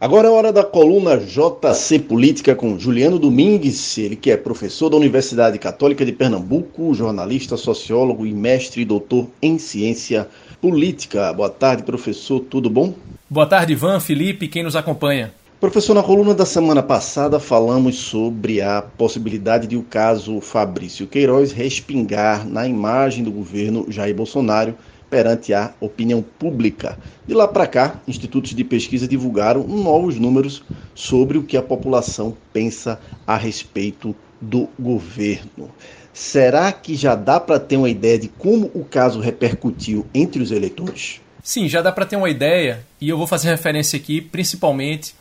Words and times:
Agora 0.00 0.28
é 0.28 0.30
hora 0.30 0.52
da 0.52 0.62
coluna 0.62 1.16
JC 1.16 1.98
Política 1.98 2.54
com 2.54 2.78
Juliano 2.78 3.18
Domingues, 3.18 3.98
ele 3.98 4.14
que 4.14 4.30
é 4.30 4.36
professor 4.36 4.88
da 4.88 4.96
Universidade 4.96 5.58
Católica 5.58 6.06
de 6.06 6.12
Pernambuco, 6.12 6.94
jornalista, 6.94 7.56
sociólogo 7.56 8.24
e 8.24 8.32
mestre 8.32 8.82
e 8.82 8.84
doutor 8.84 9.26
em 9.42 9.58
ciência 9.58 10.28
política. 10.62 11.32
Boa 11.32 11.50
tarde, 11.50 11.82
professor, 11.82 12.38
tudo 12.38 12.70
bom? 12.70 12.94
Boa 13.28 13.44
tarde, 13.44 13.72
Ivan, 13.72 13.98
Felipe, 13.98 14.46
quem 14.46 14.62
nos 14.62 14.76
acompanha. 14.76 15.34
Professor, 15.58 15.94
na 15.94 16.02
coluna 16.04 16.32
da 16.32 16.46
semana 16.46 16.80
passada 16.80 17.40
falamos 17.40 17.96
sobre 17.96 18.60
a 18.60 18.80
possibilidade 18.80 19.66
de 19.66 19.76
o 19.76 19.82
caso 19.82 20.40
Fabrício 20.40 21.08
Queiroz 21.08 21.50
respingar 21.50 22.46
na 22.46 22.68
imagem 22.68 23.24
do 23.24 23.32
governo 23.32 23.84
Jair 23.88 24.14
Bolsonaro 24.14 24.76
perante 25.10 25.54
a 25.54 25.72
opinião 25.80 26.22
pública. 26.22 26.98
De 27.26 27.34
lá 27.34 27.48
para 27.48 27.66
cá, 27.66 28.00
institutos 28.06 28.54
de 28.54 28.64
pesquisa 28.64 29.08
divulgaram 29.08 29.66
novos 29.66 30.18
números 30.18 30.62
sobre 30.94 31.38
o 31.38 31.42
que 31.42 31.56
a 31.56 31.62
população 31.62 32.36
pensa 32.52 33.00
a 33.26 33.36
respeito 33.36 34.14
do 34.40 34.68
governo. 34.78 35.70
Será 36.12 36.72
que 36.72 36.94
já 36.94 37.14
dá 37.14 37.38
para 37.38 37.60
ter 37.60 37.76
uma 37.76 37.88
ideia 37.88 38.18
de 38.18 38.28
como 38.28 38.70
o 38.74 38.84
caso 38.84 39.20
repercutiu 39.20 40.06
entre 40.12 40.42
os 40.42 40.50
eleitores? 40.50 41.20
Sim, 41.42 41.68
já 41.68 41.80
dá 41.80 41.92
para 41.92 42.04
ter 42.04 42.16
uma 42.16 42.28
ideia, 42.28 42.84
e 43.00 43.08
eu 43.08 43.16
vou 43.16 43.26
fazer 43.26 43.48
referência 43.48 43.96
aqui 43.96 44.20
principalmente 44.20 45.14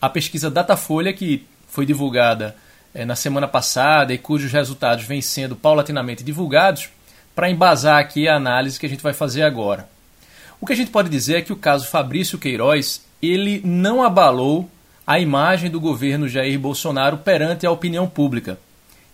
à 0.00 0.08
pesquisa 0.08 0.50
Datafolha, 0.50 1.12
que 1.12 1.46
foi 1.68 1.86
divulgada 1.86 2.56
é, 2.92 3.04
na 3.04 3.14
semana 3.14 3.46
passada 3.46 4.12
e 4.12 4.18
cujos 4.18 4.52
resultados 4.52 5.04
vêm 5.04 5.22
sendo 5.22 5.54
paulatinamente 5.54 6.24
divulgados 6.24 6.90
para 7.40 7.48
embasar 7.48 7.98
aqui 7.98 8.28
a 8.28 8.36
análise 8.36 8.78
que 8.78 8.84
a 8.84 8.88
gente 8.88 9.02
vai 9.02 9.14
fazer 9.14 9.40
agora. 9.44 9.88
O 10.60 10.66
que 10.66 10.74
a 10.74 10.76
gente 10.76 10.90
pode 10.90 11.08
dizer 11.08 11.36
é 11.36 11.40
que 11.40 11.54
o 11.54 11.56
caso 11.56 11.86
Fabrício 11.86 12.38
Queiroz 12.38 13.02
ele 13.22 13.62
não 13.64 14.02
abalou 14.02 14.68
a 15.06 15.18
imagem 15.18 15.70
do 15.70 15.80
governo 15.80 16.28
Jair 16.28 16.60
Bolsonaro 16.60 17.16
perante 17.16 17.64
a 17.64 17.70
opinião 17.70 18.06
pública. 18.06 18.58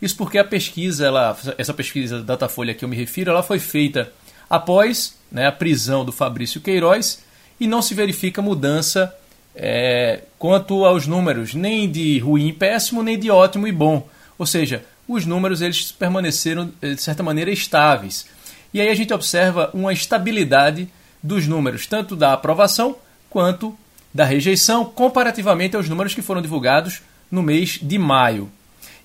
Isso 0.02 0.16
porque 0.16 0.38
a 0.38 0.44
pesquisa, 0.44 1.06
ela, 1.06 1.38
essa 1.56 1.72
pesquisa 1.72 2.18
da 2.18 2.34
Datafolha 2.34 2.74
que 2.74 2.84
eu 2.84 2.88
me 2.88 2.96
refiro, 2.96 3.30
ela 3.30 3.44
foi 3.44 3.60
feita 3.60 4.12
após 4.50 5.16
né, 5.30 5.46
a 5.46 5.52
prisão 5.52 6.04
do 6.04 6.10
Fabrício 6.10 6.60
Queiroz 6.60 7.22
e 7.60 7.68
não 7.68 7.80
se 7.80 7.94
verifica 7.94 8.42
mudança 8.42 9.14
é, 9.54 10.22
quanto 10.36 10.84
aos 10.84 11.06
números, 11.06 11.54
nem 11.54 11.88
de 11.88 12.18
ruim 12.18 12.48
e 12.48 12.52
péssimo, 12.52 13.04
nem 13.04 13.16
de 13.16 13.30
ótimo 13.30 13.68
e 13.68 13.72
bom. 13.72 14.04
Ou 14.36 14.46
seja, 14.46 14.84
os 15.08 15.24
números 15.24 15.62
eles 15.62 15.92
permaneceram 15.92 16.72
eh, 16.82 16.94
de 16.94 17.02
certa 17.02 17.22
maneira 17.22 17.50
estáveis. 17.50 18.26
E 18.72 18.80
aí 18.80 18.88
a 18.88 18.94
gente 18.94 19.14
observa 19.14 19.70
uma 19.72 19.92
estabilidade 19.92 20.88
dos 21.22 21.46
números, 21.46 21.86
tanto 21.86 22.14
da 22.14 22.32
aprovação 22.32 22.96
quanto 23.30 23.76
da 24.12 24.24
rejeição, 24.24 24.84
comparativamente 24.84 25.76
aos 25.76 25.88
números 25.88 26.14
que 26.14 26.22
foram 26.22 26.40
divulgados 26.40 27.02
no 27.30 27.42
mês 27.42 27.78
de 27.82 27.98
maio. 27.98 28.50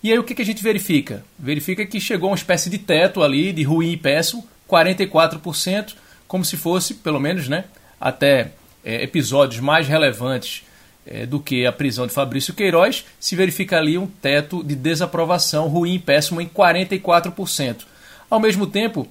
E 0.03 0.11
aí 0.11 0.17
o 0.17 0.23
que, 0.23 0.41
a 0.41 0.45
gente 0.45 0.63
verifica? 0.63 1.23
Verifica 1.37 1.85
que 1.85 1.99
chegou 1.99 2.29
uma 2.29 2.35
espécie 2.35 2.69
de 2.69 2.77
teto 2.77 3.21
ali, 3.21 3.53
de 3.53 3.63
ruim 3.63 3.91
e 3.91 3.97
péssimo, 3.97 4.47
44%, 4.69 5.93
como 6.27 6.45
se 6.45 6.57
fosse, 6.57 6.95
pelo 6.95 7.19
menos, 7.19 7.47
né, 7.47 7.65
até 7.99 8.51
é, 8.83 9.03
episódios 9.03 9.59
mais 9.59 9.87
relevantes 9.87 10.63
é, 11.05 11.25
do 11.25 11.39
que 11.39 11.65
a 11.65 11.71
prisão 11.71 12.07
de 12.07 12.13
Fabrício 12.13 12.53
Queiroz, 12.53 13.05
se 13.19 13.35
verifica 13.35 13.77
ali 13.77 13.97
um 13.97 14.07
teto 14.07 14.63
de 14.63 14.75
desaprovação 14.75 15.67
ruim 15.67 15.95
e 15.95 15.99
péssimo 15.99 16.41
em 16.41 16.47
44%. 16.47 17.81
Ao 18.29 18.39
mesmo 18.39 18.67
tempo, 18.67 19.07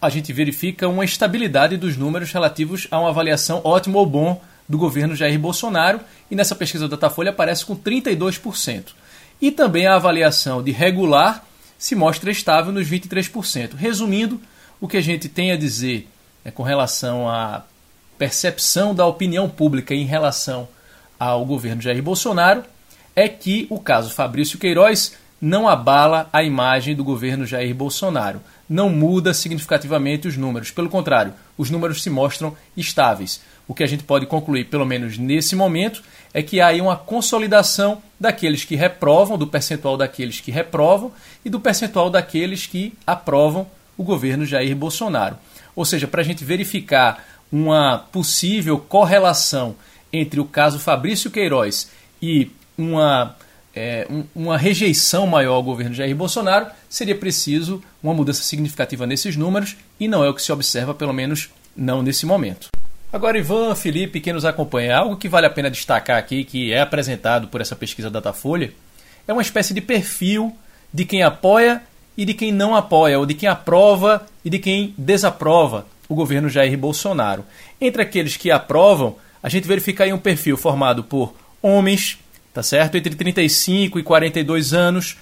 a 0.00 0.08
gente 0.08 0.32
verifica 0.32 0.88
uma 0.88 1.04
estabilidade 1.04 1.76
dos 1.76 1.96
números 1.96 2.32
relativos 2.32 2.86
a 2.90 3.00
uma 3.00 3.10
avaliação 3.10 3.60
ótimo 3.64 3.98
ou 3.98 4.06
bom 4.06 4.40
do 4.68 4.78
governo 4.78 5.14
Jair 5.14 5.38
Bolsonaro, 5.38 6.00
e 6.30 6.34
nessa 6.34 6.54
pesquisa 6.54 6.88
da 6.88 6.96
Datafolha 6.96 7.30
aparece 7.30 7.64
com 7.64 7.76
32%. 7.76 8.86
E 9.40 9.50
também 9.50 9.86
a 9.86 9.94
avaliação 9.94 10.62
de 10.62 10.72
regular 10.72 11.44
se 11.78 11.94
mostra 11.94 12.30
estável 12.30 12.72
nos 12.72 12.88
23%. 12.88 13.74
Resumindo, 13.74 14.40
o 14.80 14.88
que 14.88 14.96
a 14.96 15.00
gente 15.00 15.28
tem 15.28 15.52
a 15.52 15.56
dizer 15.56 16.08
é, 16.44 16.50
com 16.50 16.62
relação 16.62 17.28
à 17.28 17.64
percepção 18.18 18.94
da 18.94 19.06
opinião 19.06 19.48
pública 19.48 19.94
em 19.94 20.06
relação 20.06 20.68
ao 21.18 21.44
governo 21.44 21.82
Jair 21.82 22.02
Bolsonaro 22.02 22.62
é 23.14 23.28
que 23.28 23.66
o 23.70 23.80
caso 23.80 24.14
Fabrício 24.14 24.58
Queiroz 24.58 25.16
não 25.40 25.68
abala 25.68 26.28
a 26.32 26.42
imagem 26.42 26.94
do 26.94 27.04
governo 27.04 27.46
Jair 27.46 27.74
Bolsonaro, 27.74 28.40
não 28.68 28.88
muda 28.88 29.34
significativamente 29.34 30.26
os 30.26 30.36
números. 30.36 30.70
Pelo 30.70 30.88
contrário, 30.88 31.34
os 31.56 31.70
números 31.70 32.02
se 32.02 32.10
mostram 32.10 32.56
estáveis. 32.76 33.40
O 33.68 33.74
que 33.74 33.82
a 33.82 33.86
gente 33.86 34.04
pode 34.04 34.26
concluir, 34.26 34.64
pelo 34.64 34.86
menos 34.86 35.18
nesse 35.18 35.54
momento, 35.54 36.02
é 36.32 36.42
que 36.42 36.60
há 36.60 36.68
aí 36.68 36.80
uma 36.80 36.96
consolidação 36.96 38.02
daqueles 38.18 38.64
que 38.64 38.76
reprovam, 38.76 39.36
do 39.36 39.46
percentual 39.46 39.96
daqueles 39.96 40.40
que 40.40 40.50
reprovam 40.50 41.12
e 41.44 41.50
do 41.50 41.60
percentual 41.60 42.08
daqueles 42.08 42.66
que 42.66 42.94
aprovam 43.06 43.66
o 43.96 44.04
governo 44.04 44.46
Jair 44.46 44.74
Bolsonaro. 44.74 45.36
Ou 45.74 45.84
seja, 45.84 46.06
para 46.06 46.20
a 46.20 46.24
gente 46.24 46.44
verificar 46.44 47.24
uma 47.50 47.98
possível 47.98 48.78
correlação 48.78 49.76
entre 50.18 50.40
o 50.40 50.44
caso 50.44 50.78
Fabrício 50.78 51.30
Queiroz 51.30 51.90
e 52.20 52.50
uma, 52.76 53.36
é, 53.74 54.06
um, 54.10 54.24
uma 54.34 54.56
rejeição 54.56 55.26
maior 55.26 55.54
ao 55.54 55.62
governo 55.62 55.94
Jair 55.94 56.14
Bolsonaro, 56.14 56.66
seria 56.88 57.14
preciso 57.14 57.82
uma 58.02 58.14
mudança 58.14 58.42
significativa 58.42 59.06
nesses 59.06 59.36
números 59.36 59.76
e 59.98 60.08
não 60.08 60.24
é 60.24 60.28
o 60.28 60.34
que 60.34 60.42
se 60.42 60.52
observa, 60.52 60.94
pelo 60.94 61.12
menos 61.12 61.50
não 61.76 62.02
nesse 62.02 62.24
momento. 62.26 62.68
Agora, 63.12 63.38
Ivan, 63.38 63.74
Felipe, 63.74 64.20
quem 64.20 64.32
nos 64.32 64.44
acompanha, 64.44 64.96
algo 64.96 65.16
que 65.16 65.28
vale 65.28 65.46
a 65.46 65.50
pena 65.50 65.70
destacar 65.70 66.18
aqui, 66.18 66.44
que 66.44 66.72
é 66.72 66.80
apresentado 66.80 67.48
por 67.48 67.60
essa 67.60 67.76
pesquisa 67.76 68.10
Datafolha, 68.10 68.72
é 69.26 69.32
uma 69.32 69.42
espécie 69.42 69.72
de 69.72 69.80
perfil 69.80 70.54
de 70.92 71.04
quem 71.04 71.22
apoia 71.22 71.82
e 72.16 72.24
de 72.24 72.34
quem 72.34 72.50
não 72.50 72.74
apoia, 72.74 73.18
ou 73.18 73.26
de 73.26 73.34
quem 73.34 73.48
aprova 73.48 74.26
e 74.44 74.50
de 74.50 74.58
quem 74.58 74.94
desaprova 74.96 75.86
o 76.08 76.14
governo 76.14 76.48
Jair 76.48 76.76
Bolsonaro. 76.76 77.44
Entre 77.80 78.02
aqueles 78.02 78.36
que 78.36 78.50
aprovam, 78.50 79.16
a 79.46 79.48
gente 79.48 79.68
verifica 79.68 80.02
aí 80.02 80.12
um 80.12 80.18
perfil 80.18 80.56
formado 80.56 81.04
por 81.04 81.32
homens, 81.62 82.18
tá 82.52 82.64
certo? 82.64 82.96
Entre 82.96 83.14
35 83.14 83.96
e 83.96 84.02
42 84.02 84.74
anos, 84.74 85.18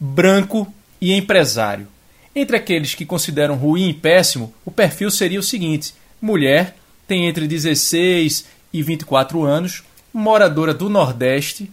branco 0.00 0.72
e 0.98 1.12
empresário. 1.12 1.86
Entre 2.34 2.56
aqueles 2.56 2.94
que 2.94 3.04
consideram 3.04 3.54
ruim 3.54 3.90
e 3.90 3.92
péssimo, 3.92 4.54
o 4.64 4.70
perfil 4.70 5.10
seria 5.10 5.38
o 5.38 5.42
seguinte: 5.42 5.92
mulher, 6.22 6.74
tem 7.06 7.26
entre 7.26 7.46
16 7.46 8.46
e 8.72 8.82
24 8.82 9.44
anos, 9.44 9.84
moradora 10.10 10.72
do 10.72 10.88
Nordeste, 10.88 11.70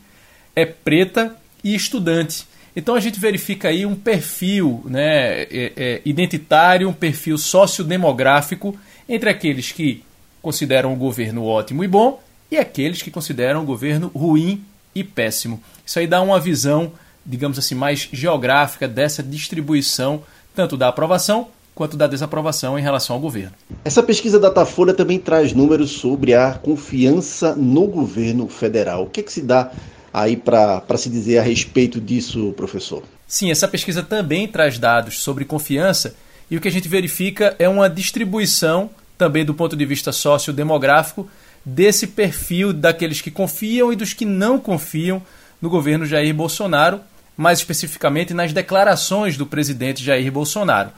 é 0.53 0.65
preta 0.65 1.33
e 1.63 1.73
estudante. 1.73 2.45
Então 2.75 2.95
a 2.95 2.99
gente 2.99 3.17
verifica 3.17 3.69
aí 3.69 3.85
um 3.85 3.95
perfil 3.95 4.83
né, 4.83 5.43
é, 5.43 5.71
é, 5.77 6.01
identitário, 6.03 6.89
um 6.89 6.93
perfil 6.93 7.37
sociodemográfico 7.37 8.77
entre 9.07 9.29
aqueles 9.29 9.71
que 9.71 10.03
consideram 10.43 10.93
o 10.93 10.95
governo 10.95 11.45
ótimo 11.45 11.83
e 11.83 11.87
bom 11.87 12.21
e 12.51 12.57
aqueles 12.57 13.01
que 13.01 13.09
consideram 13.09 13.63
o 13.63 13.65
governo 13.65 14.11
ruim 14.13 14.63
e 14.93 15.03
péssimo. 15.03 15.59
Isso 15.83 15.97
aí 15.97 16.05
dá 16.05 16.21
uma 16.21 16.39
visão, 16.39 16.91
digamos 17.25 17.57
assim, 17.57 17.73
mais 17.73 18.07
geográfica 18.11 18.87
dessa 18.87 19.23
distribuição 19.23 20.21
tanto 20.53 20.77
da 20.77 20.89
aprovação 20.89 21.47
quanto 21.73 21.97
da 21.97 22.05
desaprovação 22.05 22.77
em 22.77 22.81
relação 22.81 23.15
ao 23.15 23.21
governo. 23.21 23.53
Essa 23.83 24.03
pesquisa 24.03 24.39
da 24.39 24.49
Datafolha 24.49 24.93
também 24.93 25.17
traz 25.17 25.53
números 25.53 25.91
sobre 25.91 26.35
a 26.35 26.53
confiança 26.53 27.55
no 27.55 27.87
governo 27.87 28.47
federal. 28.47 29.05
O 29.05 29.09
que, 29.09 29.21
é 29.21 29.23
que 29.23 29.31
se 29.31 29.41
dá 29.41 29.71
aí 30.13 30.37
para 30.37 30.83
se 30.97 31.09
dizer 31.09 31.39
a 31.39 31.41
respeito 31.41 31.99
disso, 31.99 32.53
professor? 32.55 33.01
Sim, 33.25 33.49
essa 33.49 33.67
pesquisa 33.67 34.03
também 34.03 34.47
traz 34.47 34.77
dados 34.77 35.23
sobre 35.23 35.45
confiança 35.45 36.15
e 36.51 36.57
o 36.57 36.61
que 36.61 36.67
a 36.67 36.71
gente 36.71 36.87
verifica 36.87 37.55
é 37.57 37.67
uma 37.67 37.89
distribuição 37.89 38.91
também 39.17 39.45
do 39.45 39.53
ponto 39.53 39.75
de 39.75 39.85
vista 39.85 40.11
sociodemográfico, 40.11 41.29
desse 41.65 42.07
perfil 42.07 42.73
daqueles 42.73 43.21
que 43.21 43.31
confiam 43.31 43.91
e 43.91 43.95
dos 43.95 44.13
que 44.13 44.25
não 44.25 44.59
confiam 44.59 45.21
no 45.61 45.69
governo 45.69 46.05
Jair 46.05 46.33
Bolsonaro, 46.33 46.99
mais 47.37 47.59
especificamente 47.59 48.33
nas 48.33 48.51
declarações 48.51 49.37
do 49.37 49.45
presidente 49.45 50.03
Jair 50.03 50.31
Bolsonaro. 50.31 50.91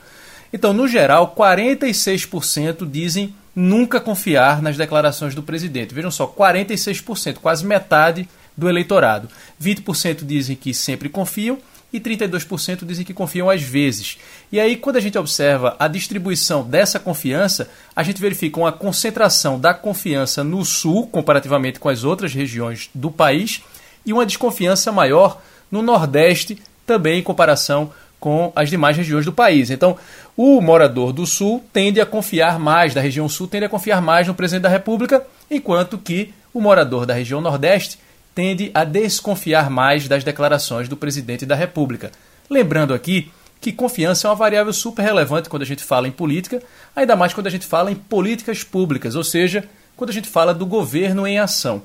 Então, 0.51 0.73
no 0.73 0.87
geral, 0.87 1.35
46% 1.37 2.89
dizem 2.89 3.35
nunca 3.55 3.99
confiar 3.99 4.61
nas 4.61 4.75
declarações 4.75 5.35
do 5.35 5.43
presidente. 5.43 5.93
Vejam 5.93 6.11
só, 6.11 6.27
46%, 6.27 7.35
quase 7.35 7.65
metade 7.65 8.27
do 8.55 8.69
eleitorado. 8.69 9.29
20% 9.61 10.25
dizem 10.25 10.55
que 10.55 10.73
sempre 10.73 11.09
confiam 11.09 11.57
e 11.95 11.99
32% 11.99 12.85
dizem 12.85 13.05
que 13.05 13.13
confiam 13.13 13.49
às 13.49 13.61
vezes. 13.61 14.17
E 14.51 14.59
aí, 14.59 14.75
quando 14.75 14.97
a 14.97 14.99
gente 14.99 15.17
observa 15.17 15.75
a 15.79 15.87
distribuição 15.87 16.63
dessa 16.63 16.99
confiança, 16.99 17.69
a 17.95 18.03
gente 18.03 18.21
verifica 18.21 18.59
uma 18.59 18.71
concentração 18.71 19.57
da 19.57 19.73
confiança 19.73 20.43
no 20.43 20.65
sul, 20.65 21.07
comparativamente 21.07 21.79
com 21.79 21.87
as 21.87 22.03
outras 22.03 22.33
regiões 22.33 22.89
do 22.93 23.09
país, 23.09 23.61
e 24.05 24.11
uma 24.11 24.25
desconfiança 24.25 24.91
maior 24.91 25.41
no 25.71 25.81
nordeste, 25.81 26.61
também 26.85 27.19
em 27.19 27.23
comparação 27.23 27.91
com 28.19 28.51
as 28.55 28.69
demais 28.69 28.97
regiões 28.97 29.23
do 29.23 29.31
país. 29.31 29.69
Então, 29.69 29.97
o 30.35 30.59
morador 30.59 31.13
do 31.13 31.25
sul 31.25 31.63
tende 31.71 32.01
a 32.01 32.05
confiar 32.05 32.59
mais, 32.59 32.93
da 32.93 32.99
região 32.99 33.29
sul 33.29 33.47
tende 33.47 33.65
a 33.65 33.69
confiar 33.69 34.01
mais 34.01 34.27
no 34.27 34.35
presidente 34.35 34.63
da 34.63 34.69
República, 34.69 35.25
enquanto 35.49 35.97
que 35.97 36.33
o 36.53 36.59
morador 36.59 37.05
da 37.05 37.13
região 37.13 37.39
Nordeste 37.39 37.99
tende 38.35 38.69
a 38.73 38.83
desconfiar 38.83 39.69
mais 39.69 40.07
das 40.09 40.23
declarações 40.23 40.89
do 40.89 40.97
presidente 40.97 41.45
da 41.45 41.55
República. 41.55 42.11
Lembrando 42.49 42.93
aqui 42.93 43.31
que 43.61 43.71
confiança 43.71 44.27
é 44.27 44.29
uma 44.29 44.35
variável 44.35 44.73
super 44.73 45.01
relevante 45.01 45.49
quando 45.49 45.63
a 45.63 45.65
gente 45.65 45.83
fala 45.83 46.07
em 46.07 46.11
política, 46.11 46.61
ainda 46.95 47.15
mais 47.15 47.33
quando 47.33 47.47
a 47.47 47.49
gente 47.49 47.65
fala 47.65 47.89
em 47.89 47.95
políticas 47.95 48.63
públicas, 48.63 49.15
ou 49.15 49.23
seja, 49.23 49.63
quando 49.95 50.09
a 50.09 50.13
gente 50.13 50.27
fala 50.27 50.53
do 50.53 50.65
governo 50.65 51.25
em 51.25 51.39
ação. 51.39 51.81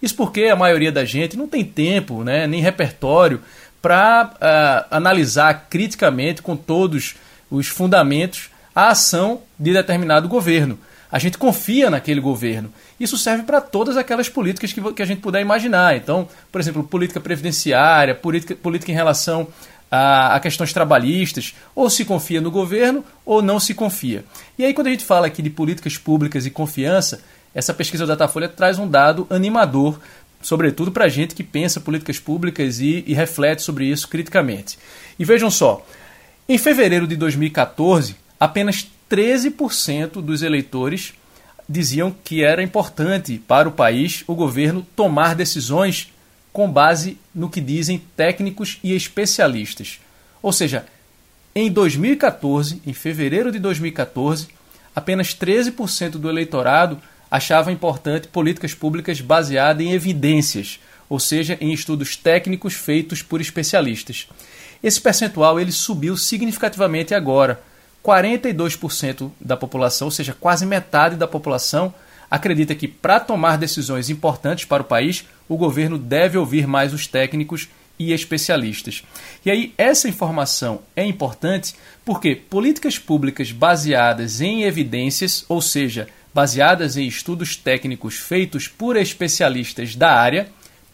Isso 0.00 0.14
porque 0.14 0.42
a 0.44 0.56
maioria 0.56 0.92
da 0.92 1.04
gente 1.04 1.36
não 1.36 1.48
tem 1.48 1.64
tempo, 1.64 2.22
né, 2.22 2.46
nem 2.46 2.60
repertório 2.60 3.40
para 3.80 4.30
uh, 4.34 4.36
ah, 4.40 4.86
analisar 4.90 5.66
criticamente, 5.68 6.42
com 6.42 6.56
todos 6.56 7.16
os 7.50 7.66
fundamentos, 7.66 8.50
a 8.74 8.88
ação 8.88 9.42
de 9.58 9.72
determinado 9.72 10.28
governo. 10.28 10.78
A 11.14 11.18
gente 11.20 11.38
confia 11.38 11.88
naquele 11.90 12.20
governo. 12.20 12.72
Isso 12.98 13.16
serve 13.16 13.44
para 13.44 13.60
todas 13.60 13.96
aquelas 13.96 14.28
políticas 14.28 14.72
que, 14.72 14.92
que 14.94 15.00
a 15.00 15.06
gente 15.06 15.20
puder 15.20 15.40
imaginar. 15.40 15.96
Então, 15.96 16.28
por 16.50 16.60
exemplo, 16.60 16.82
política 16.82 17.20
previdenciária, 17.20 18.16
política, 18.16 18.56
política 18.56 18.90
em 18.90 18.96
relação 18.96 19.46
a, 19.88 20.34
a, 20.34 20.40
questões 20.40 20.72
trabalhistas, 20.72 21.54
ou 21.72 21.88
se 21.88 22.04
confia 22.04 22.40
no 22.40 22.50
governo 22.50 23.04
ou 23.24 23.40
não 23.40 23.60
se 23.60 23.74
confia. 23.74 24.24
E 24.58 24.64
aí, 24.64 24.74
quando 24.74 24.88
a 24.88 24.90
gente 24.90 25.04
fala 25.04 25.28
aqui 25.28 25.40
de 25.40 25.50
políticas 25.50 25.96
públicas 25.96 26.46
e 26.46 26.50
confiança, 26.50 27.22
essa 27.54 27.72
pesquisa 27.72 28.04
do 28.04 28.08
Datafolha 28.08 28.48
traz 28.48 28.80
um 28.80 28.88
dado 28.88 29.24
animador, 29.30 30.00
sobretudo 30.42 30.90
para 30.90 31.04
a 31.04 31.08
gente 31.08 31.36
que 31.36 31.44
pensa 31.44 31.80
políticas 31.80 32.18
públicas 32.18 32.80
e, 32.80 33.04
e 33.06 33.14
reflete 33.14 33.62
sobre 33.62 33.84
isso 33.84 34.08
criticamente. 34.08 34.80
E 35.16 35.24
vejam 35.24 35.48
só, 35.48 35.86
em 36.48 36.58
fevereiro 36.58 37.06
de 37.06 37.14
2014, 37.14 38.16
apenas 38.40 38.88
13% 39.10 40.22
dos 40.22 40.42
eleitores 40.42 41.14
diziam 41.68 42.14
que 42.24 42.42
era 42.42 42.62
importante 42.62 43.38
para 43.38 43.68
o 43.68 43.72
país 43.72 44.24
o 44.26 44.34
governo 44.34 44.86
tomar 44.94 45.34
decisões 45.34 46.12
com 46.52 46.70
base 46.70 47.18
no 47.34 47.50
que 47.50 47.60
dizem 47.60 48.02
técnicos 48.16 48.78
e 48.82 48.94
especialistas. 48.94 50.00
Ou 50.42 50.52
seja, 50.52 50.86
em 51.54 51.70
2014, 51.70 52.82
em 52.86 52.92
fevereiro 52.92 53.50
de 53.50 53.58
2014, 53.58 54.48
apenas 54.94 55.34
13% 55.34 56.10
do 56.12 56.28
eleitorado 56.28 57.00
achava 57.30 57.72
importante 57.72 58.28
políticas 58.28 58.74
públicas 58.74 59.20
baseadas 59.20 59.84
em 59.84 59.92
evidências, 59.92 60.78
ou 61.08 61.18
seja, 61.18 61.58
em 61.60 61.72
estudos 61.72 62.16
técnicos 62.16 62.74
feitos 62.74 63.22
por 63.22 63.40
especialistas. 63.40 64.28
Esse 64.82 65.00
percentual 65.00 65.58
ele 65.58 65.72
subiu 65.72 66.16
significativamente 66.16 67.14
agora. 67.14 67.60
42% 68.04 69.30
da 69.40 69.56
população, 69.56 70.08
ou 70.08 70.10
seja, 70.10 70.36
quase 70.38 70.66
metade 70.66 71.16
da 71.16 71.26
população, 71.26 71.94
acredita 72.30 72.74
que 72.74 72.86
para 72.86 73.18
tomar 73.18 73.56
decisões 73.56 74.10
importantes 74.10 74.64
para 74.64 74.82
o 74.82 74.86
país, 74.86 75.24
o 75.48 75.56
governo 75.56 75.96
deve 75.96 76.36
ouvir 76.36 76.66
mais 76.66 76.92
os 76.92 77.06
técnicos 77.06 77.68
e 77.98 78.12
especialistas. 78.12 79.04
E 79.46 79.50
aí, 79.50 79.72
essa 79.78 80.08
informação 80.08 80.82
é 80.96 81.04
importante 81.04 81.74
porque 82.04 82.34
políticas 82.34 82.98
públicas 82.98 83.52
baseadas 83.52 84.40
em 84.40 84.64
evidências, 84.64 85.44
ou 85.48 85.62
seja, 85.62 86.08
baseadas 86.34 86.96
em 86.96 87.06
estudos 87.06 87.56
técnicos 87.56 88.16
feitos 88.16 88.66
por 88.66 88.96
especialistas 88.96 89.94
da 89.94 90.12
área, 90.12 90.48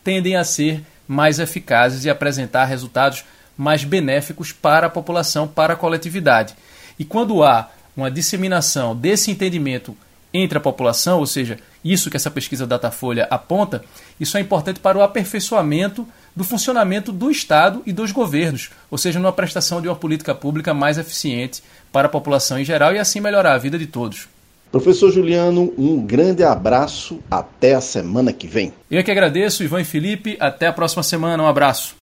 tendem 0.04 0.36
a 0.36 0.44
ser 0.44 0.82
mais 1.08 1.38
eficazes 1.38 2.04
e 2.04 2.10
apresentar 2.10 2.66
resultados 2.66 3.24
mais 3.56 3.82
benéficos 3.82 4.52
para 4.52 4.86
a 4.86 4.90
população, 4.90 5.48
para 5.48 5.72
a 5.72 5.76
coletividade. 5.76 6.54
E 7.00 7.04
quando 7.04 7.42
há 7.42 7.70
uma 7.96 8.10
disseminação 8.10 8.94
desse 8.94 9.30
entendimento 9.30 9.96
entre 10.34 10.58
a 10.58 10.60
população, 10.60 11.18
ou 11.18 11.26
seja, 11.26 11.58
isso 11.82 12.10
que 12.10 12.16
essa 12.18 12.30
pesquisa 12.30 12.66
Datafolha 12.66 13.26
aponta, 13.30 13.82
isso 14.20 14.36
é 14.36 14.40
importante 14.40 14.80
para 14.80 14.98
o 14.98 15.02
aperfeiçoamento 15.02 16.06
do 16.36 16.44
funcionamento 16.44 17.10
do 17.10 17.30
Estado 17.30 17.82
e 17.86 17.92
dos 17.92 18.12
governos, 18.12 18.68
ou 18.90 18.98
seja, 18.98 19.18
numa 19.18 19.32
prestação 19.32 19.80
de 19.80 19.88
uma 19.88 19.96
política 19.96 20.34
pública 20.34 20.74
mais 20.74 20.98
eficiente 20.98 21.62
para 21.90 22.06
a 22.06 22.10
população 22.10 22.58
em 22.58 22.66
geral 22.66 22.94
e 22.94 22.98
assim 22.98 23.18
melhorar 23.18 23.54
a 23.54 23.58
vida 23.58 23.78
de 23.78 23.86
todos. 23.86 24.28
Professor 24.70 25.10
Juliano, 25.10 25.72
um 25.78 26.00
grande 26.00 26.44
abraço. 26.44 27.18
Até 27.30 27.74
a 27.74 27.80
semana 27.80 28.30
que 28.30 28.46
vem. 28.46 28.72
Eu 28.90 29.00
é 29.00 29.02
que 29.02 29.10
agradeço, 29.10 29.64
Ivan 29.64 29.80
e 29.80 29.84
Felipe. 29.84 30.36
Até 30.38 30.68
a 30.68 30.72
próxima 30.72 31.02
semana. 31.02 31.42
Um 31.42 31.48
abraço. 31.48 31.96